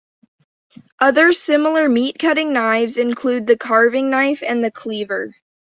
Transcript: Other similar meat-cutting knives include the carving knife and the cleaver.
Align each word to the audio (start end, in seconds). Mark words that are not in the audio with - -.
Other 0.99 1.31
similar 1.31 1.87
meat-cutting 1.87 2.51
knives 2.51 2.97
include 2.97 3.45
the 3.45 3.55
carving 3.55 4.09
knife 4.09 4.41
and 4.41 4.63
the 4.63 4.71
cleaver. 4.71 5.35